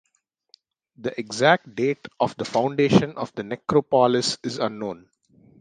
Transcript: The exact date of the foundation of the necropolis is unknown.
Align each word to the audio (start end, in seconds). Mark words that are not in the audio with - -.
The 0.97 1.13
exact 1.19 1.75
date 1.75 2.07
of 2.19 2.35
the 2.37 2.43
foundation 2.43 3.19
of 3.19 3.35
the 3.35 3.43
necropolis 3.43 4.39
is 4.41 4.57
unknown. 4.57 5.11